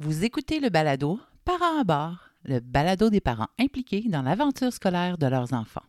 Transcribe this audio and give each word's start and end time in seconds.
Vous 0.00 0.24
écoutez 0.24 0.58
le 0.58 0.70
balado 0.70 1.20
Parents 1.44 1.78
à 1.78 1.84
bord, 1.84 2.30
le 2.44 2.58
balado 2.58 3.10
des 3.10 3.20
parents 3.20 3.46
impliqués 3.60 4.02
dans 4.08 4.22
l'aventure 4.22 4.72
scolaire 4.72 5.18
de 5.18 5.26
leurs 5.28 5.52
enfants. 5.52 5.84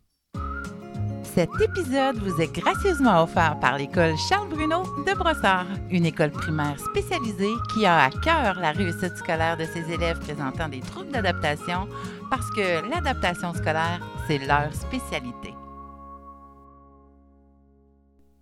Cet 1.24 1.50
épisode 1.60 2.18
vous 2.18 2.40
est 2.40 2.54
gracieusement 2.54 3.24
offert 3.24 3.60
par 3.60 3.80
l'école 3.80 4.16
Charles 4.30 4.50
Bruno 4.50 4.84
de 5.08 5.18
Brossard, 5.18 5.66
une 5.90 6.06
école 6.06 6.30
primaire 6.30 6.80
spécialisée 6.80 7.52
qui 7.74 7.88
a 7.88 8.04
à 8.04 8.12
cœur 8.12 8.60
la 8.60 8.74
réussite 8.74 9.18
scolaire 9.18 9.58
de 9.58 9.66
ses 9.66 9.92
élèves 9.92 10.20
présentant 10.20 10.70
des 10.70 10.82
troubles 10.82 11.12
d'adaptation 11.12 11.88
parce 12.30 12.52
que 12.52 12.88
l'adaptation 12.88 13.56
scolaire, 13.56 14.06
c'est 14.28 14.38
leur 14.38 14.72
spécialité. 14.76 15.56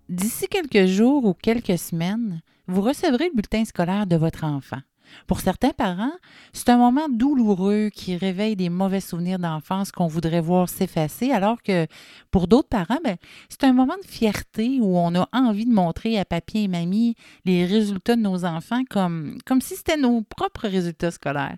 D'ici 0.09 0.49
quelques 0.49 0.87
jours 0.87 1.23
ou 1.23 1.33
quelques 1.33 1.79
semaines, 1.79 2.41
vous 2.67 2.81
recevrez 2.81 3.29
le 3.29 3.35
bulletin 3.35 3.63
scolaire 3.63 4.07
de 4.07 4.17
votre 4.17 4.43
enfant. 4.43 4.81
Pour 5.27 5.39
certains 5.39 5.71
parents, 5.71 6.13
c'est 6.53 6.69
un 6.69 6.77
moment 6.77 7.07
douloureux 7.09 7.89
qui 7.93 8.15
réveille 8.15 8.55
des 8.55 8.69
mauvais 8.69 8.99
souvenirs 8.99 9.39
d'enfance 9.39 9.91
qu'on 9.91 10.07
voudrait 10.07 10.41
voir 10.41 10.69
s'effacer, 10.69 11.31
alors 11.31 11.61
que 11.61 11.87
pour 12.31 12.47
d'autres 12.47 12.69
parents, 12.69 12.99
ben, 13.03 13.17
c'est 13.49 13.63
un 13.63 13.73
moment 13.73 13.95
de 14.01 14.07
fierté 14.07 14.79
où 14.81 14.97
on 14.97 15.15
a 15.15 15.27
envie 15.33 15.65
de 15.65 15.73
montrer 15.73 16.19
à 16.19 16.25
papier 16.25 16.63
et 16.63 16.67
mamie 16.67 17.15
les 17.45 17.65
résultats 17.65 18.15
de 18.15 18.21
nos 18.21 18.45
enfants 18.45 18.83
comme, 18.89 19.37
comme 19.45 19.61
si 19.61 19.75
c'était 19.75 19.97
nos 19.97 20.21
propres 20.21 20.67
résultats 20.67 21.11
scolaires. 21.11 21.57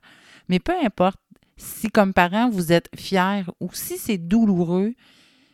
Mais 0.50 0.60
peu 0.60 0.74
importe 0.84 1.20
si 1.58 1.88
comme 1.88 2.14
parent 2.14 2.50
vous 2.50 2.72
êtes 2.72 2.90
fiers 2.96 3.44
ou 3.60 3.70
si 3.74 3.98
c'est 3.98 4.18
douloureux, 4.18 4.94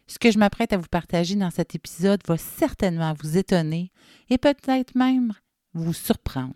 ce 0.08 0.20
que 0.20 0.32
je 0.32 0.40
m'apprête 0.40 0.74
à 0.74 0.78
vous 0.78 0.90
partager 0.90 1.36
dans 1.36 1.52
cet 1.52 1.76
épisode 1.76 2.22
va 2.28 2.38
certainement 2.38 3.14
vous 3.22 3.38
étonner 3.38 3.92
et 4.30 4.38
peut-être 4.38 4.96
même 4.96 5.34
vous 5.74 5.94
surprendre. 5.94 6.54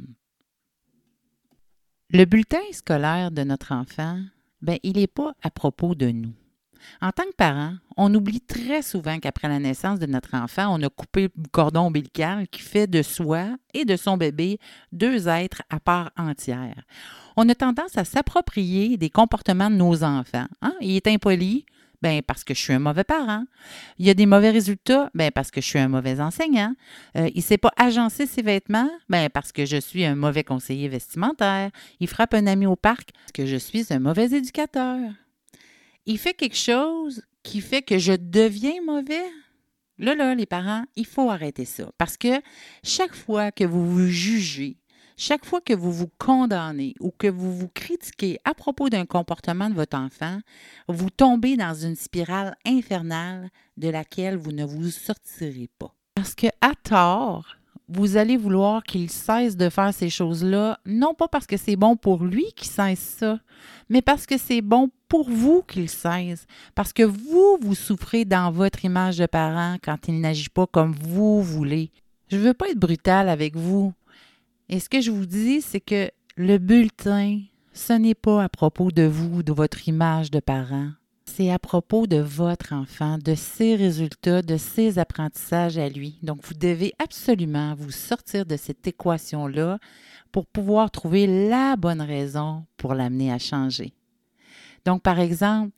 Le 2.12 2.26
bulletin 2.26 2.62
scolaire 2.72 3.32
de 3.32 3.44
notre 3.44 3.72
enfant, 3.72 4.20
ben, 4.62 4.78
il 4.84 4.98
n'est 4.98 5.08
pas 5.08 5.34
à 5.42 5.50
propos 5.50 5.96
de 5.96 6.12
nous. 6.12 6.34
En 7.02 7.10
tant 7.10 7.24
que 7.24 7.36
parent, 7.36 7.74
on 7.98 8.14
oublie 8.14 8.42
très 8.42 8.84
souvent 8.84 9.20
qu'après 9.20 9.48
la 9.48 9.58
naissance 9.58 9.98
de 9.98 10.06
notre 10.06 10.36
enfant, 10.36 10.68
on 10.70 10.84
a 10.84 10.90
coupé 10.90 11.30
le 11.36 11.48
cordon 11.52 11.88
ombilical 11.88 12.48
qui 12.48 12.62
fait 12.62 12.86
de 12.86 13.02
soi 13.02 13.58
et 13.74 13.86
de 13.86 13.96
son 13.96 14.18
bébé 14.18 14.60
deux 14.92 15.28
êtres 15.28 15.64
à 15.72 15.80
part 15.80 16.12
entière. 16.16 16.84
On 17.38 17.50
a 17.50 17.56
tendance 17.56 17.98
à 17.98 18.06
s'approprier 18.06 18.98
des 18.98 19.10
comportements 19.10 19.72
de 19.72 19.76
nos 19.76 20.04
enfants. 20.04 20.46
Hein? 20.62 20.76
Il 20.82 20.96
est 20.96 21.08
impoli, 21.08 21.66
ben 22.02 22.22
parce 22.22 22.44
que 22.44 22.54
je 22.54 22.60
suis 22.60 22.74
un 22.74 22.80
mauvais 22.80 23.04
parent. 23.04 23.46
Il 23.98 24.06
y 24.06 24.10
a 24.10 24.14
des 24.14 24.26
mauvais 24.26 24.52
résultats, 24.52 25.10
ben 25.14 25.32
parce 25.32 25.52
que 25.52 25.62
je 25.62 25.66
suis 25.66 25.80
un 25.80 25.88
mauvais 25.88 26.20
enseignant. 26.20 26.74
Euh, 27.18 27.30
il 27.34 27.38
ne 27.38 27.42
sait 27.42 27.58
pas 27.58 27.72
agencer 27.78 28.26
ses 28.26 28.42
vêtements, 28.42 28.90
ben 29.10 29.30
parce 29.30 29.52
que 29.52 29.66
je 29.66 29.78
suis 29.78 30.06
un 30.06 30.16
mauvais 30.16 30.44
conseiller 30.44 30.88
vestimentaire. 30.88 31.72
Il 32.00 32.08
frappe 32.08 32.34
un 32.34 32.48
ami 32.48 32.66
au 32.66 32.76
parc, 32.76 33.10
parce 33.14 33.32
que 33.34 33.46
je 33.46 33.58
suis 33.58 33.86
un 33.90 34.00
mauvais 34.00 34.32
éducateur. 34.32 35.00
Il 36.06 36.20
fait 36.20 36.34
quelque 36.34 36.58
chose 36.58 37.24
qui 37.46 37.62
fait 37.62 37.82
que 37.82 37.98
je 37.98 38.14
deviens 38.14 38.82
mauvais? 38.86 39.24
Là, 39.98 40.14
là, 40.14 40.36
les 40.36 40.46
parents, 40.46 40.84
il 40.98 41.06
faut 41.06 41.30
arrêter 41.30 41.64
ça. 41.64 41.90
Parce 41.98 42.18
que 42.18 42.42
chaque 42.84 43.16
fois 43.16 43.52
que 43.52 43.64
vous 43.64 43.90
vous 43.90 44.08
jugez, 44.08 44.78
chaque 45.18 45.46
fois 45.46 45.62
que 45.62 45.74
vous 45.74 45.92
vous 45.92 46.10
condamnez 46.18 46.96
ou 47.00 47.12
que 47.12 47.28
vous 47.28 47.56
vous 47.56 47.70
critiquez 47.70 48.40
à 48.44 48.54
propos 48.54 48.90
d'un 48.90 49.06
comportement 49.06 49.70
de 49.70 49.76
votre 49.76 49.98
enfant, 49.98 50.40
vous 50.88 51.10
tombez 51.10 51.58
dans 51.58 51.74
une 51.74 51.96
spirale 51.96 52.56
infernale 52.66 53.50
de 53.78 53.90
laquelle 53.90 54.38
vous 54.38 54.52
ne 54.52 54.66
vous 54.66 54.90
sortirez 54.90 55.70
pas. 55.80 55.94
Parce 56.16 56.36
que 56.36 56.48
à 56.62 56.74
tort, 56.76 57.56
vous 57.88 58.18
allez 58.18 58.36
vouloir 58.36 58.84
qu'il 58.84 59.10
cesse 59.10 59.56
de 59.56 59.70
faire 59.70 59.94
ces 59.94 60.10
choses-là, 60.10 60.80
non 60.86 61.14
pas 61.14 61.28
parce 61.28 61.46
que 61.46 61.58
c'est 61.58 61.76
bon 61.76 61.96
pour 61.96 62.24
lui 62.24 62.46
qu'il 62.56 62.68
cesse 62.68 63.18
ça, 63.20 63.40
mais 63.90 64.02
parce 64.02 64.26
que 64.26 64.38
c'est 64.38 64.62
bon 64.62 64.90
pour 65.08 65.30
vous 65.30 65.64
qu'il 65.68 65.90
cesse, 65.90 66.48
parce 66.74 66.94
que 66.94 67.04
vous, 67.04 67.58
vous 67.62 67.76
souffrez 67.76 68.26
dans 68.26 68.52
votre 68.52 68.84
image 68.86 69.18
de 69.18 69.28
parent 69.28 69.78
quand 69.84 70.08
il 70.08 70.20
n'agit 70.20 70.50
pas 70.50 70.68
comme 70.68 70.94
vous 70.94 71.42
voulez. 71.44 71.92
Je 72.32 72.38
ne 72.38 72.42
veux 72.42 72.54
pas 72.56 72.70
être 72.70 72.80
brutal 72.80 73.30
avec 73.30 73.56
vous, 73.56 73.94
et 74.70 74.80
ce 74.80 74.90
que 74.90 75.02
je 75.02 75.12
vous 75.12 75.26
dis, 75.26 75.62
c'est 75.62 75.82
que 75.82 76.10
le 76.38 76.58
bulletin, 76.58 77.42
ce 77.74 77.94
n'est 77.94 78.16
pas 78.16 78.44
à 78.44 78.50
propos 78.50 78.92
de 78.92 79.04
vous, 79.04 79.44
de 79.44 79.54
votre 79.54 79.88
image 79.88 80.32
de 80.32 80.40
parent. 80.40 80.90
C'est 81.26 81.52
à 81.52 81.60
propos 81.60 82.08
de 82.08 82.18
votre 82.18 82.74
enfant, 82.74 83.18
de 83.18 83.36
ses 83.36 83.76
résultats, 83.76 84.42
de 84.42 84.58
ses 84.58 85.00
apprentissages 85.00 85.78
à 85.78 85.90
lui. 85.90 86.18
Donc, 86.24 86.40
vous 86.44 86.54
devez 86.54 86.94
absolument 87.00 87.76
vous 87.76 87.92
sortir 87.92 88.46
de 88.46 88.56
cette 88.58 88.88
équation-là 88.88 89.80
pour 90.32 90.46
pouvoir 90.46 90.92
trouver 90.92 91.50
la 91.50 91.76
bonne 91.76 92.02
raison 92.02 92.66
pour 92.78 92.94
l'amener 92.94 93.32
à 93.32 93.40
changer. 93.40 93.94
Donc, 94.86 95.02
par 95.02 95.20
exemple, 95.20 95.72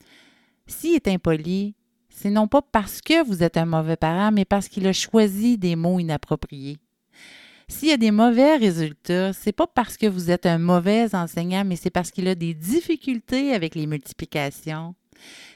s'il 0.68 0.96
est 0.96 1.08
impoli, 1.08 1.76
c'est 2.10 2.30
non 2.30 2.48
pas 2.48 2.62
parce 2.62 3.02
que 3.02 3.26
vous 3.26 3.44
êtes 3.44 3.58
un 3.58 3.66
mauvais 3.66 3.96
parent, 3.96 4.32
mais 4.32 4.46
parce 4.46 4.68
qu'il 4.68 4.88
a 4.88 4.94
choisi 4.94 5.58
des 5.58 5.76
mots 5.76 6.00
inappropriés. 6.00 6.78
S'il 7.70 7.90
y 7.90 7.92
a 7.92 7.98
des 7.98 8.12
mauvais 8.12 8.56
résultats, 8.56 9.34
c'est 9.34 9.52
pas 9.52 9.68
parce 9.68 9.98
que 9.98 10.08
vous 10.08 10.32
êtes 10.32 10.46
un 10.46 10.58
mauvais 10.58 11.14
enseignant, 11.14 11.66
mais 11.66 11.76
c'est 11.76 11.90
parce 11.90 12.12
qu'il 12.12 12.28
a 12.30 12.36
des 12.36 12.54
difficultés 12.54 13.54
avec 13.54 13.76
les 13.76 13.88
multiplications. 13.88 14.96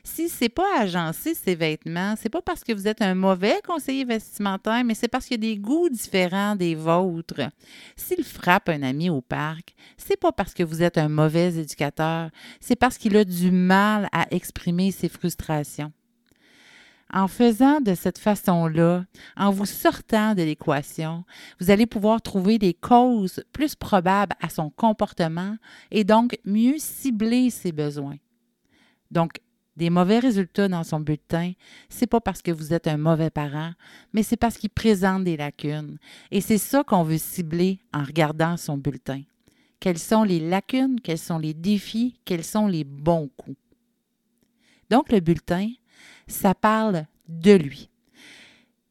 Si 0.04 0.28
c'est 0.28 0.50
pas 0.50 0.80
agencer 0.80 1.34
ses 1.36 1.56
vêtements, 1.56 2.16
c'est 2.18 2.30
pas 2.30 2.42
parce 2.42 2.64
que 2.66 2.74
vous 2.74 2.88
êtes 2.88 3.02
un 3.02 3.16
mauvais 3.16 3.62
conseiller 3.66 4.04
vestimentaire, 4.04 4.84
mais 4.84 4.94
c'est 4.94 5.08
parce 5.08 5.26
qu'il 5.26 5.42
y 5.44 5.48
a 5.48 5.54
des 5.54 5.58
goûts 5.58 5.90
différents 5.90 6.56
des 6.56 6.76
vôtres. 6.76 7.50
S'il 7.96 8.24
frappe 8.26 8.68
un 8.68 8.84
ami 8.84 9.10
au 9.10 9.22
parc, 9.22 9.74
c'est 9.98 10.20
pas 10.20 10.34
parce 10.34 10.54
que 10.54 10.64
vous 10.64 10.84
êtes 10.84 10.98
un 10.98 11.10
mauvais 11.10 11.56
éducateur, 11.56 12.30
c'est 12.60 12.76
parce 12.76 12.98
qu'il 12.98 13.16
a 13.16 13.24
du 13.24 13.52
mal 13.52 14.10
à 14.12 14.28
exprimer 14.32 14.92
ses 14.92 15.10
frustrations. 15.10 15.94
En 17.14 17.28
faisant 17.28 17.82
de 17.82 17.94
cette 17.94 18.18
façon-là, 18.18 19.06
en 19.36 19.52
vous 19.52 19.66
sortant 19.66 20.34
de 20.34 20.44
l'équation, 20.44 21.26
vous 21.60 21.70
allez 21.70 21.86
pouvoir 21.86 22.22
trouver 22.22 22.58
des 22.58 22.74
causes 22.74 23.44
plus 23.52 23.76
probables 23.76 24.36
à 24.40 24.48
son 24.48 24.70
comportement 24.70 25.58
et 25.92 26.06
donc 26.06 26.38
mieux 26.46 26.78
cibler 26.78 27.50
ses 27.50 27.74
besoins. 27.74 28.18
Donc, 29.12 29.42
des 29.76 29.90
mauvais 29.90 30.20
résultats 30.20 30.68
dans 30.68 30.84
son 30.84 31.00
bulletin, 31.00 31.54
c'est 31.90 32.08
pas 32.08 32.22
parce 32.22 32.42
que 32.42 32.52
vous 32.52 32.74
êtes 32.74 32.88
un 32.88 32.98
mauvais 32.98 33.30
parent, 33.30 33.72
mais 34.14 34.24
c'est 34.24 34.38
parce 34.38 34.58
qu'il 34.58 34.70
présente 34.70 35.24
des 35.24 35.38
lacunes. 35.38 35.98
Et 36.30 36.40
c'est 36.40 36.58
ça 36.58 36.84
qu'on 36.84 37.04
veut 37.04 37.18
cibler 37.18 37.80
en 37.94 38.04
regardant 38.04 38.58
son 38.58 38.78
bulletin. 38.78 39.24
Quelles 39.80 39.98
sont 39.98 40.24
les 40.24 40.40
lacunes, 40.40 41.00
quels 41.02 41.18
sont 41.18 41.40
les 41.40 41.54
défis, 41.54 42.20
quels 42.26 42.44
sont 42.44 42.68
les 42.68 42.84
bons 42.84 43.30
coups. 43.36 43.58
Donc, 44.90 45.12
le 45.12 45.22
bulletin, 45.22 45.70
ça 46.32 46.56
parle 46.56 47.06
de 47.28 47.54
lui. 47.54 47.90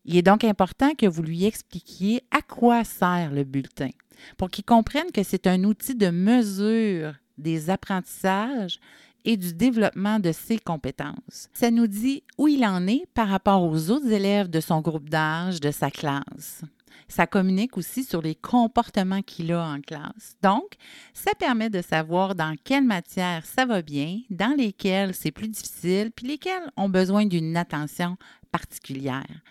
Il 0.05 0.17
est 0.17 0.23
donc 0.23 0.45
important 0.45 0.95
que 0.95 1.07
vous 1.07 1.23
lui 1.23 1.45
expliquiez 1.45 2.23
à 2.31 2.43
quoi 2.43 2.85
sert 2.85 3.33
le 3.33 3.45
bulletin 3.45 3.91
pour 4.37 4.51
qu'il 4.51 4.65
comprenne 4.65 5.11
que 5.13 5.23
c'est 5.23 5.47
un 5.47 5.65
outil 5.65 5.95
de 5.95 6.11
mesure 6.11 7.15
des 7.39 7.71
apprentissages 7.71 8.79
et 9.25 9.37
du 9.37 9.55
développement 9.55 10.19
de 10.19 10.33
ses 10.33 10.59
compétences. 10.59 11.49
Ça 11.53 11.71
nous 11.71 11.87
dit 11.87 12.23
où 12.39 12.49
il 12.49 12.65
en 12.65 12.87
est 12.87 13.07
par 13.15 13.29
rapport 13.29 13.63
aux 13.63 13.91
autres 13.91 14.11
élèves 14.11 14.49
de 14.49 14.61
son 14.61 14.81
groupe 14.81 15.09
d'âge, 15.09 15.61
de 15.61 15.71
sa 15.71 15.91
classe. 15.91 16.63
Ça 17.09 17.27
communique 17.27 17.77
aussi 17.77 18.05
sur 18.05 18.23
les 18.23 18.35
comportements 18.35 19.23
qu'il 19.23 19.53
a 19.53 19.65
en 19.65 19.81
classe. 19.81 20.37
Donc, 20.43 20.75
ça 21.15 21.33
permet 21.39 21.71
de 21.71 21.83
savoir 21.83 22.35
dans 22.35 22.57
quelle 22.65 22.85
matière 22.85 23.45
ça 23.47 23.67
va 23.67 23.83
bien, 23.83 24.21
dans 24.31 24.57
lesquelles 24.57 25.15
c'est 25.15 25.31
plus 25.31 25.49
difficile, 25.49 26.11
puis 26.15 26.27
lesquelles 26.27 26.71
ont 26.77 26.89
besoin 26.89 27.27
d'une 27.27 27.57
attention 27.57 28.17
particulière. 28.51 29.43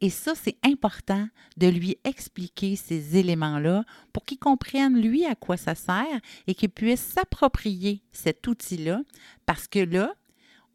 Et 0.00 0.10
ça, 0.10 0.34
c'est 0.34 0.58
important 0.62 1.28
de 1.56 1.66
lui 1.66 1.96
expliquer 2.04 2.76
ces 2.76 3.16
éléments-là 3.16 3.84
pour 4.12 4.24
qu'il 4.24 4.38
comprenne, 4.38 5.00
lui, 5.00 5.24
à 5.24 5.34
quoi 5.34 5.56
ça 5.56 5.74
sert 5.74 6.20
et 6.46 6.54
qu'il 6.54 6.68
puisse 6.68 7.00
s'approprier 7.00 8.02
cet 8.12 8.46
outil-là, 8.46 9.00
parce 9.46 9.66
que 9.66 9.78
là, 9.78 10.12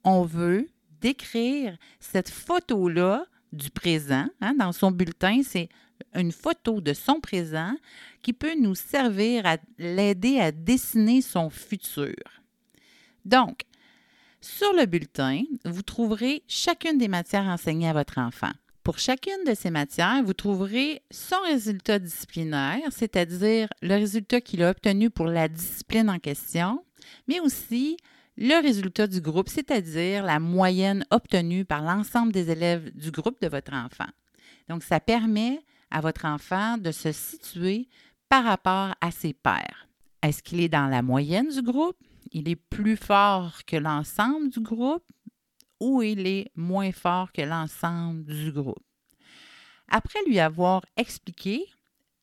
on 0.03 0.23
veut 0.23 0.67
décrire 1.01 1.77
cette 1.99 2.29
photo-là 2.29 3.25
du 3.51 3.69
présent. 3.69 4.25
Hein, 4.41 4.55
dans 4.57 4.71
son 4.71 4.91
bulletin, 4.91 5.41
c'est 5.43 5.69
une 6.15 6.31
photo 6.31 6.81
de 6.81 6.93
son 6.93 7.19
présent 7.19 7.73
qui 8.21 8.33
peut 8.33 8.55
nous 8.55 8.75
servir 8.75 9.45
à 9.45 9.57
l'aider 9.77 10.39
à 10.39 10.51
dessiner 10.51 11.21
son 11.21 11.49
futur. 11.49 12.15
Donc, 13.25 13.63
sur 14.41 14.71
le 14.73 14.85
bulletin, 14.85 15.43
vous 15.65 15.81
trouverez 15.81 16.43
chacune 16.47 16.97
des 16.97 17.09
matières 17.09 17.45
enseignées 17.45 17.89
à 17.89 17.93
votre 17.93 18.17
enfant. 18.17 18.51
Pour 18.83 18.97
chacune 18.97 19.43
de 19.45 19.53
ces 19.53 19.69
matières, 19.69 20.23
vous 20.23 20.33
trouverez 20.33 21.03
son 21.11 21.35
résultat 21.45 21.99
disciplinaire, 21.99 22.79
c'est-à-dire 22.89 23.67
le 23.81 23.95
résultat 23.95 24.41
qu'il 24.41 24.63
a 24.63 24.69
obtenu 24.69 25.09
pour 25.09 25.27
la 25.27 25.47
discipline 25.47 26.09
en 26.09 26.19
question, 26.19 26.83
mais 27.27 27.39
aussi 27.39 27.97
le 28.37 28.61
résultat 28.61 29.07
du 29.07 29.19
groupe, 29.19 29.49
c'est-à-dire 29.49 30.23
la 30.23 30.39
moyenne 30.39 31.05
obtenue 31.11 31.65
par 31.65 31.81
l'ensemble 31.81 32.31
des 32.31 32.49
élèves 32.49 32.89
du 32.95 33.11
groupe 33.11 33.41
de 33.41 33.49
votre 33.49 33.73
enfant. 33.73 34.09
Donc, 34.69 34.83
ça 34.83 35.01
permet 35.01 35.59
à 35.91 36.01
votre 36.01 36.25
enfant 36.25 36.77
de 36.77 36.91
se 36.91 37.11
situer 37.11 37.87
par 38.29 38.43
rapport 38.43 38.95
à 39.01 39.11
ses 39.11 39.33
pairs. 39.33 39.87
Est-ce 40.21 40.43
qu'il 40.43 40.59
est 40.59 40.69
dans 40.69 40.87
la 40.87 41.01
moyenne 41.01 41.49
du 41.49 41.61
groupe? 41.61 41.97
Il 42.31 42.47
est 42.47 42.55
plus 42.55 42.97
fort 42.97 43.65
que 43.65 43.77
l'ensemble 43.77 44.49
du 44.49 44.59
groupe 44.59 45.05
ou 45.79 46.01
il 46.01 46.27
est 46.27 46.51
moins 46.55 46.91
fort 46.91 47.31
que 47.31 47.41
l'ensemble 47.41 48.23
du 48.25 48.51
groupe? 48.51 48.83
Après 49.87 50.19
lui 50.27 50.39
avoir 50.39 50.85
expliqué, 50.97 51.65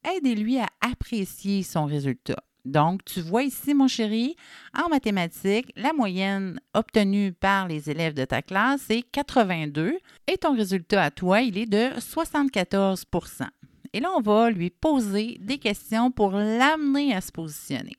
aidez-lui 0.04 0.58
à 0.58 0.68
apprécier 0.80 1.62
son 1.62 1.86
résultat. 1.86 2.42
Donc, 2.66 3.04
tu 3.04 3.20
vois 3.20 3.44
ici, 3.44 3.74
mon 3.74 3.86
chéri, 3.86 4.34
en 4.76 4.88
mathématiques, 4.88 5.72
la 5.76 5.92
moyenne 5.92 6.60
obtenue 6.74 7.32
par 7.32 7.68
les 7.68 7.88
élèves 7.88 8.14
de 8.14 8.24
ta 8.24 8.42
classe 8.42 8.90
est 8.90 9.02
82 9.12 9.96
et 10.26 10.36
ton 10.36 10.56
résultat 10.56 11.04
à 11.04 11.10
toi, 11.12 11.42
il 11.42 11.56
est 11.58 11.66
de 11.66 11.90
74% 12.00 13.46
Et 13.92 14.00
là, 14.00 14.10
on 14.16 14.20
va 14.20 14.50
lui 14.50 14.70
poser 14.70 15.38
des 15.40 15.58
questions 15.58 16.10
pour 16.10 16.32
l'amener 16.32 17.14
à 17.14 17.20
se 17.20 17.30
positionner. 17.30 17.94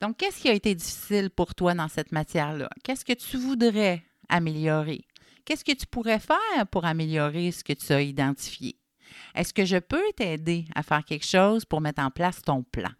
Donc, 0.00 0.16
qu'est-ce 0.16 0.40
qui 0.40 0.48
a 0.48 0.52
été 0.52 0.74
difficile 0.74 1.30
pour 1.30 1.54
toi 1.54 1.74
dans 1.74 1.88
cette 1.88 2.10
matière-là? 2.10 2.68
Qu'est-ce 2.82 3.04
que 3.04 3.12
tu 3.12 3.36
voudrais 3.36 4.02
améliorer? 4.28 5.04
Qu'est-ce 5.44 5.64
que 5.64 5.72
tu 5.72 5.86
pourrais 5.86 6.18
faire 6.18 6.66
pour 6.72 6.84
améliorer 6.86 7.52
ce 7.52 7.62
que 7.62 7.72
tu 7.72 7.92
as 7.92 8.02
identifié? 8.02 8.76
Est-ce 9.36 9.54
que 9.54 9.64
je 9.64 9.78
peux 9.78 10.02
t'aider 10.16 10.64
à 10.74 10.82
faire 10.82 11.04
quelque 11.04 11.24
chose 11.24 11.64
pour 11.64 11.80
mettre 11.80 12.02
en 12.02 12.10
place 12.10 12.42
ton 12.42 12.64
plan? 12.64 12.90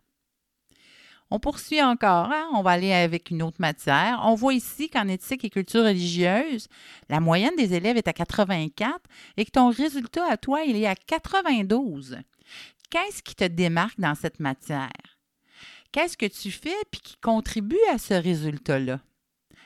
On 1.30 1.38
poursuit 1.38 1.82
encore, 1.82 2.30
hein? 2.32 2.48
on 2.54 2.62
va 2.62 2.70
aller 2.70 2.92
avec 2.92 3.30
une 3.30 3.42
autre 3.42 3.60
matière. 3.60 4.20
On 4.25 4.34
voit 4.34 4.54
ici 4.54 4.88
qu'en 4.88 5.08
éthique 5.08 5.44
et 5.44 5.50
culture 5.50 5.84
religieuse, 5.84 6.69
la 7.10 7.20
moyenne 7.20 7.54
des 7.56 7.75
élèves 7.75 7.98
est 7.98 8.08
à 8.08 8.14
84 8.14 8.98
et 9.36 9.44
que 9.44 9.50
ton 9.50 9.69
résultat 9.69 10.25
à 10.30 10.38
toi, 10.38 10.62
il 10.62 10.76
est 10.76 10.86
à 10.86 10.94
92. 10.94 12.19
Qu'est-ce 12.90 13.22
qui 13.22 13.34
te 13.34 13.44
démarque 13.44 14.00
dans 14.00 14.14
cette 14.14 14.40
matière? 14.40 15.19
Qu'est-ce 15.92 16.16
que 16.16 16.26
tu 16.26 16.50
fais 16.50 16.76
puis 16.90 17.00
qui 17.02 17.16
contribue 17.19 17.76
à 17.92 17.98
ce 17.98 18.14
résultat-là? 18.14 19.00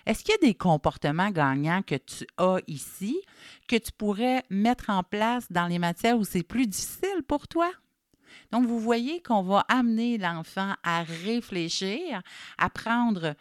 Est-ce 0.04 0.24
qu'il 0.24 0.32
y 0.32 0.44
a 0.44 0.48
des 0.48 0.54
comportements 0.54 1.30
gagnants 1.30 1.82
que 1.82 1.94
tu 1.94 2.26
as 2.38 2.58
ici 2.66 3.20
que 3.68 3.76
tu 3.76 3.92
pourrais 3.92 4.42
mettre 4.50 4.90
en 4.90 5.04
place 5.04 5.46
dans 5.50 5.66
les 5.66 5.78
matières 5.78 6.18
où 6.18 6.24
c'est 6.24 6.42
plus 6.42 6.66
difficile 6.66 7.22
pour 7.28 7.46
toi? 7.46 7.70
Donc, 8.50 8.66
vous 8.66 8.78
voyez 8.78 9.22
qu'on 9.22 9.42
va 9.42 9.64
amener 9.68 10.18
l'enfant 10.18 10.74
à 10.82 11.02
réfléchir, 11.02 12.22
à 12.58 12.70
prendre 12.70 13.34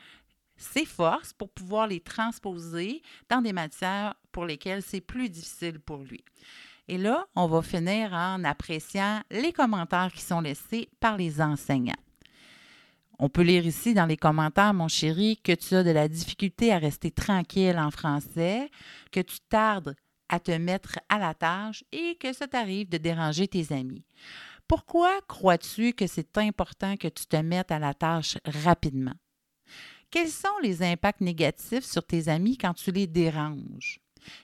ses 0.57 0.85
forces 0.85 1.33
pour 1.33 1.49
pouvoir 1.49 1.87
les 1.87 1.99
transposer 1.99 3.01
dans 3.29 3.41
des 3.41 3.53
matières 3.53 4.15
pour 4.31 4.45
lesquelles 4.45 4.83
c'est 4.83 5.01
plus 5.01 5.29
difficile 5.29 5.79
pour 5.79 5.97
lui. 5.97 6.23
Et 6.87 6.97
là, 6.97 7.25
on 7.35 7.47
va 7.47 7.61
finir 7.61 8.13
en 8.13 8.43
appréciant 8.43 9.21
les 9.31 9.53
commentaires 9.53 10.11
qui 10.13 10.21
sont 10.21 10.41
laissés 10.41 10.89
par 10.99 11.17
les 11.17 11.41
enseignants. 11.41 11.93
On 13.23 13.29
peut 13.29 13.43
lire 13.43 13.65
ici 13.65 13.93
dans 13.93 14.07
les 14.07 14.17
commentaires, 14.17 14.73
mon 14.73 14.87
chéri, 14.87 15.39
que 15.43 15.51
tu 15.51 15.75
as 15.75 15.83
de 15.83 15.91
la 15.91 16.07
difficulté 16.07 16.73
à 16.73 16.79
rester 16.79 17.11
tranquille 17.11 17.77
en 17.77 17.91
français, 17.91 18.69
que 19.11 19.19
tu 19.19 19.37
tardes 19.47 19.95
à 20.27 20.39
te 20.39 20.51
mettre 20.51 20.97
à 21.07 21.19
la 21.19 21.33
tâche 21.33 21.83
et 21.91 22.15
que 22.15 22.33
ça 22.33 22.47
t'arrive 22.47 22.89
de 22.89 22.97
déranger 22.97 23.47
tes 23.47 23.71
amis. 23.73 24.03
Pourquoi 24.71 25.19
crois-tu 25.27 25.91
que 25.91 26.07
c'est 26.07 26.37
important 26.37 26.95
que 26.95 27.09
tu 27.09 27.25
te 27.25 27.35
mettes 27.35 27.73
à 27.73 27.79
la 27.79 27.93
tâche 27.93 28.37
rapidement? 28.45 29.15
Quels 30.09 30.29
sont 30.29 30.47
les 30.63 30.81
impacts 30.81 31.19
négatifs 31.19 31.83
sur 31.83 32.07
tes 32.07 32.29
amis 32.29 32.57
quand 32.57 32.73
tu 32.73 32.89
les 32.93 33.05
déranges? 33.05 33.99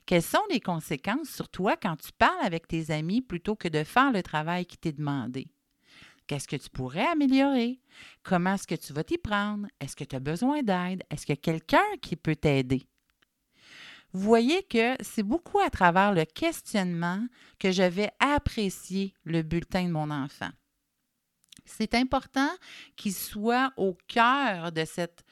Quelles 0.06 0.22
sont 0.22 0.44
les 0.50 0.60
conséquences 0.60 1.30
sur 1.30 1.48
toi 1.48 1.78
quand 1.78 1.96
tu 1.96 2.12
parles 2.12 2.44
avec 2.46 2.68
tes 2.68 2.92
amis 2.92 3.22
plutôt 3.22 3.56
que 3.56 3.70
de 3.70 3.86
faire 3.86 4.12
le 4.12 4.22
travail 4.22 4.66
qui 4.66 4.78
t'est 4.78 4.92
demandé? 4.92 5.48
Qu'est-ce 6.28 6.50
que 6.50 6.58
tu 6.58 6.70
pourrais 6.72 7.08
améliorer? 7.08 7.80
Comment 8.22 8.56
est-ce 8.56 8.68
que 8.68 8.76
tu 8.76 8.92
vas 8.92 9.06
t'y 9.06 9.18
prendre? 9.18 9.66
Est-ce 9.80 9.96
que 9.96 10.04
tu 10.04 10.18
as 10.18 10.20
besoin 10.20 10.62
d'aide? 10.62 11.04
Est-ce 11.10 11.26
qu'il 11.26 11.36
y 11.36 11.40
a 11.40 11.42
quelqu'un 11.42 11.96
qui 12.02 12.18
peut 12.18 12.36
t'aider? 12.36 12.86
Voyez 14.18 14.64
que 14.64 14.96
c'est 15.02 15.24
beaucoup 15.24 15.60
à 15.60 15.70
travers 15.70 16.14
le 16.14 16.26
questionnement 16.26 17.26
que 17.60 17.72
je 17.72 17.84
vais 17.84 18.12
apprécier 18.20 19.14
le 19.24 19.42
bulletin 19.42 19.86
de 19.86 19.92
mon 19.92 20.12
enfant. 20.12 20.50
C'est 21.66 21.94
important 21.94 22.50
qu'il 22.96 23.14
soit 23.14 23.74
au 23.78 23.98
cœur 24.08 24.72
de 24.72 24.86
cette 24.86 25.24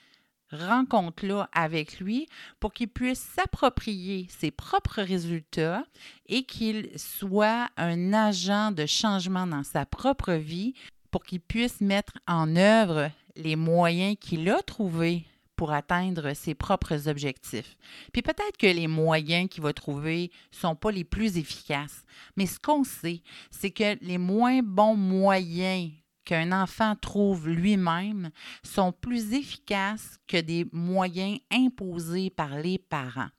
rencontre-là 0.52 1.50
avec 1.54 2.00
lui 2.00 2.28
pour 2.60 2.74
qu'il 2.74 2.90
puisse 2.90 3.20
s'approprier 3.20 4.28
ses 4.30 4.52
propres 4.52 5.02
résultats 5.02 5.84
et 6.28 6.44
qu'il 6.44 6.90
soit 6.98 7.70
un 7.78 8.14
agent 8.14 8.72
de 8.72 8.86
changement 8.86 9.48
dans 9.48 9.64
sa 9.64 9.86
propre 9.86 10.34
vie 10.34 10.74
pour 11.12 11.24
qu'il 11.24 11.42
puisse 11.42 11.82
mettre 11.82 12.14
en 12.28 12.56
œuvre 12.56 13.10
les 13.36 13.56
moyens 13.56 14.18
qu'il 14.20 14.50
a 14.50 14.62
trouvés 14.62 15.26
pour 15.56 15.72
atteindre 15.72 16.34
ses 16.34 16.56
propres 16.56 17.08
objectifs. 17.08 17.78
Puis 18.14 18.22
peut-être 18.22 18.58
que 18.58 18.68
les 18.68 18.88
moyens 18.88 19.50
qu'il 19.50 19.64
va 19.64 19.74
trouver 19.74 20.32
ne 20.54 20.58
sont 20.58 20.76
pas 20.76 20.92
les 20.92 21.04
plus 21.04 21.38
efficaces, 21.38 22.04
mais 22.36 22.46
ce 22.46 22.60
qu'on 22.60 22.84
sait, 22.84 23.22
c'est 23.52 23.72
que 23.72 23.98
les 24.02 24.18
moins 24.18 24.62
bons 24.62 24.96
moyens 24.96 25.92
qu'un 26.26 26.52
enfant 26.52 26.96
trouve 26.96 27.48
lui-même 27.48 28.32
sont 28.64 28.92
plus 28.92 29.34
efficaces 29.34 30.18
que 30.28 30.42
des 30.42 30.66
moyens 30.72 31.40
imposés 31.52 32.32
par 32.32 32.58
les 32.58 32.80
parents. 32.80 33.30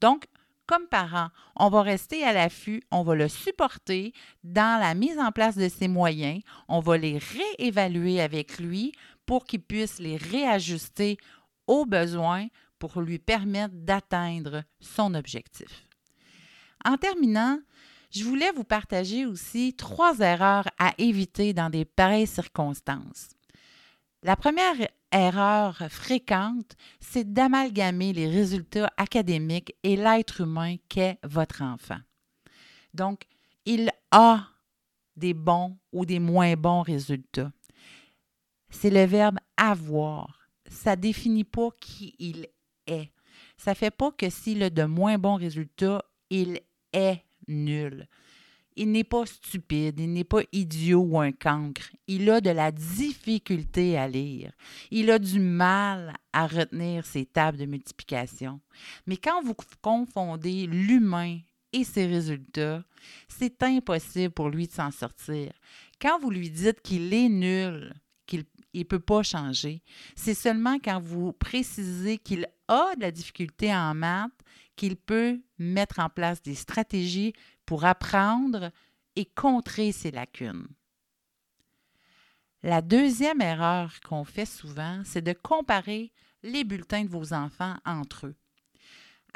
Donc, 0.00 0.26
comme 0.66 0.88
parents, 0.88 1.28
on 1.54 1.68
va 1.68 1.82
rester 1.82 2.24
à 2.24 2.32
l'affût, 2.32 2.82
on 2.90 3.02
va 3.02 3.14
le 3.14 3.28
supporter 3.28 4.12
dans 4.42 4.80
la 4.80 4.94
mise 4.94 5.18
en 5.18 5.30
place 5.30 5.56
de 5.56 5.68
ses 5.68 5.86
moyens, 5.86 6.42
on 6.68 6.80
va 6.80 6.96
les 6.96 7.18
réévaluer 7.18 8.20
avec 8.20 8.58
lui 8.58 8.92
pour 9.26 9.44
qu'il 9.44 9.60
puisse 9.60 9.98
les 9.98 10.16
réajuster 10.16 11.18
au 11.66 11.86
besoin 11.86 12.48
pour 12.78 13.00
lui 13.00 13.18
permettre 13.18 13.74
d'atteindre 13.74 14.62
son 14.80 15.14
objectif. 15.14 15.86
En 16.84 16.96
terminant, 16.96 17.58
je 18.10 18.24
voulais 18.24 18.52
vous 18.52 18.64
partager 18.64 19.26
aussi 19.26 19.74
trois 19.74 20.18
erreurs 20.20 20.68
à 20.78 20.94
éviter 20.98 21.52
dans 21.52 21.70
des 21.70 21.84
pareilles 21.84 22.26
circonstances. 22.26 23.30
La 24.22 24.36
première 24.36 24.88
erreur 25.12 25.76
fréquente, 25.88 26.76
c'est 27.00 27.32
d'amalgamer 27.32 28.12
les 28.12 28.28
résultats 28.28 28.90
académiques 28.96 29.74
et 29.82 29.96
l'être 29.96 30.40
humain 30.40 30.76
qu'est 30.88 31.18
votre 31.22 31.62
enfant. 31.62 31.98
Donc, 32.94 33.24
il 33.64 33.90
a 34.10 34.46
des 35.16 35.34
bons 35.34 35.76
ou 35.92 36.06
des 36.06 36.18
moins 36.18 36.54
bons 36.54 36.82
résultats. 36.82 37.52
C'est 38.70 38.90
le 38.90 39.04
verbe 39.04 39.38
avoir 39.56 40.45
ça 40.70 40.96
définit 40.96 41.44
pas 41.44 41.68
qui 41.80 42.14
il 42.18 42.48
est. 42.86 43.10
Ça 43.56 43.74
fait 43.74 43.90
pas 43.90 44.12
que 44.12 44.30
s'il 44.30 44.62
a 44.62 44.70
de 44.70 44.84
moins 44.84 45.18
bons 45.18 45.36
résultats, 45.36 46.04
il 46.30 46.60
est 46.92 47.22
nul. 47.48 48.06
Il 48.78 48.92
n'est 48.92 49.04
pas 49.04 49.24
stupide, 49.24 49.98
il 49.98 50.12
n'est 50.12 50.24
pas 50.24 50.42
idiot 50.52 51.00
ou 51.00 51.18
un 51.18 51.32
cancre. 51.32 51.90
Il 52.06 52.28
a 52.28 52.42
de 52.42 52.50
la 52.50 52.70
difficulté 52.70 53.96
à 53.96 54.06
lire. 54.06 54.52
Il 54.90 55.10
a 55.10 55.18
du 55.18 55.40
mal 55.40 56.14
à 56.34 56.46
retenir 56.46 57.06
ses 57.06 57.24
tables 57.24 57.56
de 57.56 57.64
multiplication. 57.64 58.60
Mais 59.06 59.16
quand 59.16 59.42
vous 59.42 59.54
confondez 59.80 60.66
l'humain 60.66 61.38
et 61.72 61.84
ses 61.84 62.06
résultats, 62.06 62.84
c'est 63.28 63.62
impossible 63.62 64.34
pour 64.34 64.50
lui 64.50 64.66
de 64.66 64.72
s'en 64.72 64.90
sortir. 64.90 65.52
Quand 65.98 66.18
vous 66.20 66.30
lui 66.30 66.50
dites 66.50 66.82
qu'il 66.82 67.14
est 67.14 67.30
nul, 67.30 67.94
il 68.76 68.80
ne 68.80 68.84
peut 68.84 69.00
pas 69.00 69.22
changer. 69.22 69.82
C'est 70.14 70.34
seulement 70.34 70.78
quand 70.78 71.00
vous 71.00 71.32
précisez 71.32 72.18
qu'il 72.18 72.46
a 72.68 72.94
de 72.96 73.00
la 73.00 73.10
difficulté 73.10 73.74
en 73.74 73.94
maths 73.94 74.30
qu'il 74.76 74.96
peut 74.96 75.40
mettre 75.58 75.98
en 75.98 76.10
place 76.10 76.42
des 76.42 76.54
stratégies 76.54 77.32
pour 77.64 77.84
apprendre 77.84 78.70
et 79.16 79.24
contrer 79.24 79.92
ses 79.92 80.10
lacunes. 80.10 80.66
La 82.62 82.82
deuxième 82.82 83.40
erreur 83.40 83.98
qu'on 84.06 84.24
fait 84.24 84.46
souvent, 84.46 85.00
c'est 85.04 85.22
de 85.22 85.32
comparer 85.32 86.12
les 86.42 86.64
bulletins 86.64 87.04
de 87.04 87.08
vos 87.10 87.32
enfants 87.32 87.76
entre 87.86 88.26
eux 88.26 88.36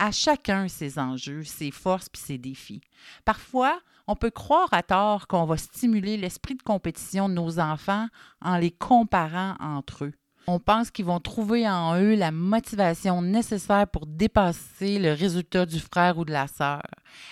à 0.01 0.11
chacun 0.13 0.67
ses 0.67 0.99
enjeux, 0.99 1.45
ses 1.45 1.71
forces 1.71 2.09
puis 2.09 2.23
ses 2.23 2.39
défis. 2.39 2.81
Parfois, 3.27 3.79
on 4.11 4.17
peut 4.17 4.31
croire 4.31 4.69
à 4.73 4.83
tort 4.83 5.29
qu'on 5.29 5.45
va 5.45 5.57
stimuler 5.57 6.17
l'esprit 6.17 6.57
de 6.57 6.63
compétition 6.63 7.29
de 7.29 7.35
nos 7.35 7.61
enfants 7.61 8.09
en 8.43 8.57
les 8.57 8.73
comparant 8.73 9.55
entre 9.61 10.07
eux. 10.07 10.13
On 10.49 10.59
pense 10.59 10.91
qu'ils 10.91 11.05
vont 11.05 11.21
trouver 11.21 11.69
en 11.69 11.97
eux 11.97 12.17
la 12.17 12.33
motivation 12.33 13.23
nécessaire 13.23 13.87
pour 13.87 14.07
dépasser 14.07 14.99
le 14.99 15.13
résultat 15.13 15.65
du 15.65 15.79
frère 15.79 16.19
ou 16.19 16.25
de 16.25 16.33
la 16.33 16.49
sœur. 16.49 16.83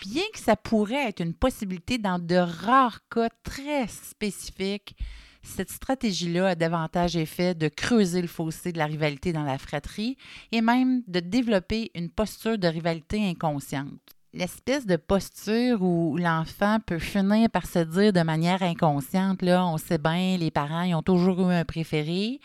Bien 0.07 0.23
que 0.33 0.39
ça 0.39 0.55
pourrait 0.55 1.09
être 1.09 1.21
une 1.21 1.35
possibilité 1.35 1.99
dans 1.99 2.21
de 2.21 2.37
rares 2.37 3.01
cas 3.09 3.31
très 3.43 3.89
spécifiques, 3.89 4.95
cette 5.43 5.73
stratégie-là 5.73 6.49
a 6.49 6.55
davantage 6.55 7.17
effet 7.17 7.57
de 7.57 7.67
creuser 7.67 8.23
le 8.23 8.29
fossé 8.29 8.71
de 8.71 8.79
la 8.79 8.87
rivalité 8.87 9.33
dans 9.33 9.43
la 9.43 9.59
fratrie 9.59 10.17
et 10.53 10.61
même 10.61 11.03
de 11.09 11.19
développer 11.19 11.91
une 11.97 12.11
posture 12.11 12.57
de 12.57 12.69
rivalité 12.69 13.29
inconsciente. 13.29 14.18
L'espèce 14.33 14.87
de 14.87 14.97
posture 14.97 15.83
où 15.83 16.17
l'enfant 16.17 16.79
peut 16.85 16.99
finir 16.99 17.49
par 17.51 17.67
se 17.67 17.79
dire 17.81 18.13
de 18.13 18.23
manière 18.23 18.63
inconsciente, 18.63 19.43
là, 19.43 19.67
on 19.67 19.79
sait 19.79 19.99
bien, 19.99 20.37
les 20.39 20.51
parents, 20.51 20.83
ils 20.83 20.95
ont 20.95 21.03
toujours 21.03 21.51
eu 21.51 21.55
un 21.55 21.65
préféré. 21.65 22.41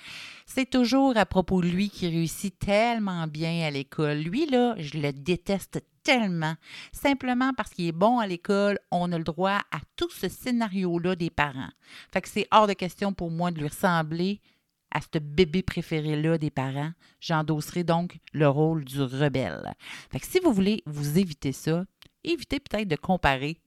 C'est 0.45 0.69
toujours 0.69 1.17
à 1.17 1.25
propos 1.25 1.61
de 1.61 1.67
lui 1.67 1.89
qui 1.89 2.07
réussit 2.07 2.57
tellement 2.57 3.27
bien 3.27 3.65
à 3.65 3.71
l'école. 3.71 4.19
Lui, 4.19 4.45
là, 4.45 4.75
je 4.77 4.97
le 4.97 5.11
déteste 5.11 5.83
tellement. 6.03 6.55
Simplement 6.91 7.51
parce 7.55 7.71
qu'il 7.71 7.87
est 7.87 7.93
bon 7.93 8.19
à 8.19 8.27
l'école, 8.27 8.77
on 8.91 9.11
a 9.11 9.17
le 9.17 9.23
droit 9.23 9.61
à 9.71 9.79
tout 9.95 10.09
ce 10.09 10.27
scénario-là 10.27 11.15
des 11.15 11.29
parents. 11.29 11.69
Fait 12.11 12.21
que 12.21 12.29
c'est 12.29 12.47
hors 12.51 12.67
de 12.67 12.73
question 12.73 13.13
pour 13.13 13.31
moi 13.31 13.51
de 13.51 13.59
lui 13.59 13.67
ressembler 13.67 14.41
à 14.93 15.01
ce 15.01 15.19
bébé 15.19 15.63
préféré-là 15.63 16.37
des 16.37 16.51
parents. 16.51 16.91
J'endosserai 17.19 17.83
donc 17.83 18.19
le 18.31 18.47
rôle 18.47 18.85
du 18.85 19.01
rebelle. 19.01 19.73
Si 20.21 20.39
vous 20.39 20.53
voulez 20.53 20.83
vous 20.85 21.17
éviter 21.17 21.51
ça, 21.51 21.83
évitez 22.23 22.59
peut-être 22.59 22.87
de 22.87 22.95
comparer 22.95 23.59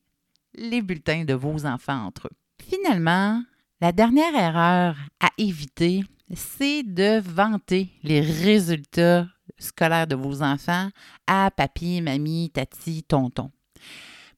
les 0.54 0.80
bulletins 0.80 1.24
de 1.24 1.34
vos 1.34 1.66
enfants 1.66 2.06
entre 2.06 2.28
eux. 2.28 2.36
Finalement, 2.62 3.42
la 3.80 3.92
dernière 3.92 4.34
erreur 4.34 4.96
à 5.20 5.28
éviter, 5.36 6.04
c'est 6.34 6.82
de 6.82 7.20
vanter 7.20 7.90
les 8.02 8.20
résultats 8.20 9.26
scolaires 9.58 10.06
de 10.06 10.16
vos 10.16 10.42
enfants 10.42 10.88
à 11.26 11.50
papy, 11.50 12.00
mamie, 12.00 12.50
tati, 12.50 13.02
tonton. 13.02 13.50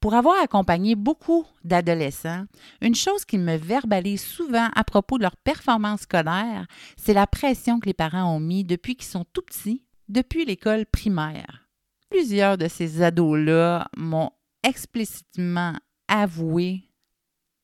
Pour 0.00 0.14
avoir 0.14 0.40
accompagné 0.40 0.94
beaucoup 0.94 1.44
d'adolescents, 1.64 2.44
une 2.80 2.94
chose 2.94 3.24
qui 3.24 3.36
me 3.36 3.56
verbalise 3.56 4.22
souvent 4.22 4.68
à 4.76 4.84
propos 4.84 5.18
de 5.18 5.24
leur 5.24 5.36
performance 5.36 6.02
scolaire, 6.02 6.66
c'est 6.96 7.14
la 7.14 7.26
pression 7.26 7.80
que 7.80 7.86
les 7.86 7.94
parents 7.94 8.32
ont 8.36 8.40
mis 8.40 8.62
depuis 8.62 8.94
qu'ils 8.94 9.08
sont 9.08 9.26
tout 9.32 9.42
petits, 9.42 9.84
depuis 10.08 10.44
l'école 10.44 10.86
primaire. 10.86 11.68
Plusieurs 12.10 12.56
de 12.58 12.68
ces 12.68 13.02
ados-là 13.02 13.88
m'ont 13.96 14.30
explicitement 14.62 15.74
avoué 16.06 16.87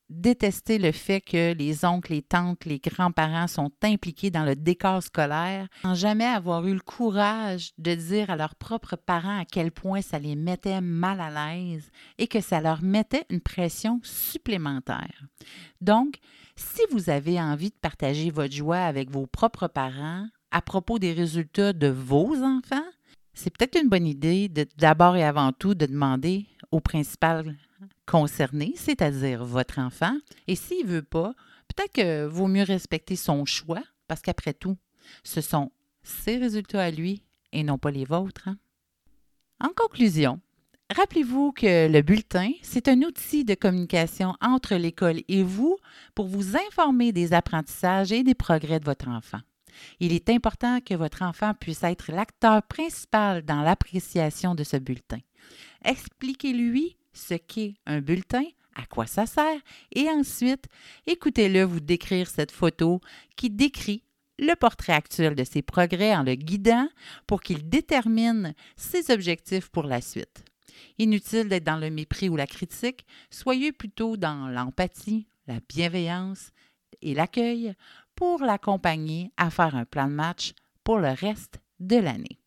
détester 0.09 0.77
le 0.77 0.91
fait 0.91 1.21
que 1.21 1.53
les 1.53 1.85
oncles, 1.85 2.13
les 2.13 2.21
tantes, 2.21 2.65
les 2.65 2.79
grands-parents 2.79 3.47
sont 3.47 3.71
impliqués 3.83 4.29
dans 4.29 4.43
le 4.43 4.55
décor 4.55 5.01
scolaire, 5.01 5.67
sans 5.81 5.95
jamais 5.95 6.25
avoir 6.25 6.65
eu 6.67 6.73
le 6.73 6.79
courage 6.79 7.71
de 7.77 7.95
dire 7.95 8.29
à 8.29 8.35
leurs 8.35 8.55
propres 8.55 8.95
parents 8.95 9.39
à 9.39 9.45
quel 9.45 9.71
point 9.71 10.01
ça 10.01 10.19
les 10.19 10.35
mettait 10.35 10.81
mal 10.81 11.19
à 11.19 11.29
l'aise 11.29 11.89
et 12.17 12.27
que 12.27 12.41
ça 12.41 12.61
leur 12.61 12.81
mettait 12.81 13.25
une 13.29 13.41
pression 13.41 13.99
supplémentaire. 14.03 15.25
Donc, 15.81 16.17
si 16.55 16.81
vous 16.91 17.09
avez 17.09 17.39
envie 17.41 17.69
de 17.69 17.75
partager 17.81 18.31
votre 18.31 18.53
joie 18.53 18.77
avec 18.79 19.09
vos 19.09 19.25
propres 19.25 19.67
parents 19.67 20.27
à 20.51 20.61
propos 20.61 20.99
des 20.99 21.13
résultats 21.13 21.73
de 21.73 21.87
vos 21.87 22.41
enfants, 22.41 22.85
c'est 23.33 23.55
peut-être 23.55 23.77
une 23.81 23.89
bonne 23.89 24.07
idée 24.07 24.49
d'abord 24.77 25.17
et 25.17 25.23
avant 25.23 25.51
tout 25.51 25.75
de 25.75 25.85
demander 25.85 26.47
au 26.75 26.81
principal 26.81 27.55
concerné, 28.05 28.73
c'est-à-dire 28.75 29.45
votre 29.45 29.79
enfant. 29.79 30.15
Et 30.47 30.55
s'il 30.55 30.85
ne 30.85 30.91
veut 30.91 31.01
pas, 31.01 31.33
peut-être 31.69 31.93
que 31.93 32.25
vaut 32.25 32.47
mieux 32.47 32.63
respecter 32.63 33.15
son 33.15 33.45
choix, 33.45 33.81
parce 34.07 34.21
qu'après 34.21 34.53
tout, 34.53 34.77
ce 35.23 35.39
sont 35.39 35.71
ses 36.03 36.37
résultats 36.37 36.83
à 36.83 36.91
lui 36.91 37.21
et 37.53 37.63
non 37.63 37.77
pas 37.77 37.91
les 37.91 38.03
vôtres. 38.03 38.49
Hein. 38.49 38.57
En 39.61 39.69
conclusion, 39.69 40.41
rappelez-vous 40.93 41.53
que 41.53 41.87
le 41.87 42.01
bulletin, 42.01 42.51
c'est 42.61 42.89
un 42.89 43.01
outil 43.03 43.45
de 43.45 43.55
communication 43.55 44.35
entre 44.41 44.75
l'école 44.75 45.21
et 45.29 45.43
vous 45.43 45.77
pour 46.13 46.27
vous 46.27 46.57
informer 46.57 47.13
des 47.13 47.31
apprentissages 47.31 48.11
et 48.11 48.23
des 48.23 48.35
progrès 48.35 48.81
de 48.81 48.85
votre 48.85 49.07
enfant. 49.07 49.39
Il 49.99 50.13
est 50.13 50.29
important 50.29 50.79
que 50.81 50.93
votre 50.93 51.21
enfant 51.21 51.53
puisse 51.53 51.83
être 51.83 52.11
l'acteur 52.11 52.63
principal 52.63 53.43
dans 53.43 53.61
l'appréciation 53.61 54.55
de 54.55 54.63
ce 54.63 54.77
bulletin. 54.77 55.19
Expliquez-lui 55.83 56.97
ce 57.13 57.35
qu'est 57.35 57.75
un 57.85 58.01
bulletin, 58.01 58.43
à 58.75 58.85
quoi 58.85 59.05
ça 59.05 59.25
sert, 59.25 59.59
et 59.93 60.09
ensuite, 60.09 60.65
écoutez-le 61.07 61.63
vous 61.63 61.79
décrire 61.79 62.27
cette 62.27 62.51
photo 62.51 62.99
qui 63.35 63.49
décrit 63.49 64.03
le 64.37 64.53
portrait 64.55 64.93
actuel 64.93 65.35
de 65.35 65.43
ses 65.43 65.61
progrès 65.61 66.15
en 66.15 66.23
le 66.23 66.35
guidant 66.35 66.89
pour 67.25 67.41
qu'il 67.41 67.69
détermine 67.69 68.53
ses 68.75 69.11
objectifs 69.11 69.69
pour 69.69 69.83
la 69.83 70.01
suite. 70.01 70.43
Inutile 70.97 71.47
d'être 71.47 71.63
dans 71.63 71.77
le 71.77 71.89
mépris 71.89 72.27
ou 72.27 72.35
la 72.35 72.47
critique, 72.47 73.05
soyez 73.29 73.71
plutôt 73.71 74.17
dans 74.17 74.47
l'empathie, 74.49 75.27
la 75.47 75.59
bienveillance 75.69 76.51
et 77.01 77.13
l'accueil 77.13 77.73
pour 78.15 78.41
l'accompagner 78.41 79.31
à 79.37 79.49
faire 79.49 79.75
un 79.75 79.85
plan 79.85 80.07
de 80.07 80.13
match 80.13 80.53
pour 80.83 80.99
le 80.99 81.09
reste 81.09 81.59
de 81.79 81.97
l'année. 81.97 82.39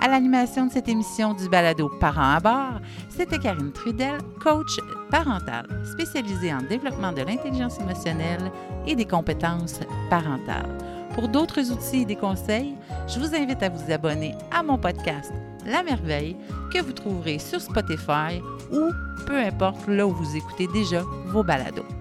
À 0.00 0.06
l'animation 0.06 0.66
de 0.66 0.72
cette 0.72 0.88
émission 0.88 1.34
du 1.34 1.48
balado 1.48 1.90
Parents 2.00 2.36
à 2.36 2.40
bord, 2.40 2.80
c'était 3.08 3.38
Karine 3.38 3.72
Trudel, 3.72 4.20
coach 4.40 4.78
parental 5.10 5.66
spécialisée 5.84 6.54
en 6.54 6.62
développement 6.62 7.12
de 7.12 7.22
l'intelligence 7.22 7.80
émotionnelle 7.80 8.52
et 8.86 8.94
des 8.94 9.06
compétences 9.06 9.80
parentales. 10.08 10.78
Pour 11.14 11.26
d'autres 11.26 11.72
outils 11.72 12.02
et 12.02 12.04
des 12.04 12.14
conseils, 12.14 12.76
je 13.08 13.18
vous 13.18 13.34
invite 13.34 13.62
à 13.62 13.70
vous 13.70 13.90
abonner 13.90 14.36
à 14.52 14.62
mon 14.62 14.78
podcast 14.78 15.32
La 15.68 15.82
Merveille 15.82 16.34
que 16.72 16.80
vous 16.80 16.92
trouverez 16.92 17.38
sur 17.38 17.60
Spotify 17.60 18.40
ou 18.72 18.90
peu 19.26 19.36
importe 19.36 19.86
là 19.86 20.06
où 20.06 20.12
vous 20.12 20.36
écoutez 20.36 20.66
déjà 20.68 21.02
vos 21.26 21.42
balados. 21.42 21.97